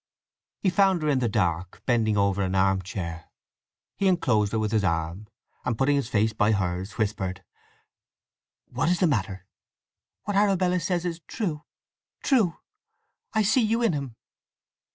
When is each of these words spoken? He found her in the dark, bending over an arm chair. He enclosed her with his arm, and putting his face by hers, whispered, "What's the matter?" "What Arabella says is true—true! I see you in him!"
He 0.57 0.71
found 0.71 1.03
her 1.03 1.09
in 1.09 1.19
the 1.19 1.29
dark, 1.29 1.83
bending 1.85 2.17
over 2.17 2.41
an 2.41 2.55
arm 2.55 2.81
chair. 2.81 3.25
He 3.95 4.07
enclosed 4.07 4.51
her 4.51 4.57
with 4.57 4.71
his 4.71 4.83
arm, 4.83 5.27
and 5.63 5.77
putting 5.77 5.95
his 5.95 6.09
face 6.09 6.33
by 6.33 6.53
hers, 6.53 6.93
whispered, 6.93 7.43
"What's 8.65 8.99
the 8.99 9.05
matter?" 9.05 9.45
"What 10.23 10.35
Arabella 10.35 10.79
says 10.79 11.05
is 11.05 11.19
true—true! 11.27 12.57
I 13.33 13.43
see 13.43 13.61
you 13.61 13.83
in 13.83 13.93
him!" 13.93 14.15